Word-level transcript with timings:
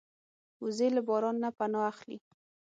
وزې 0.63 0.87
له 0.95 1.01
باران 1.07 1.35
نه 1.43 1.49
پناه 1.57 1.85
اخلي 1.91 2.17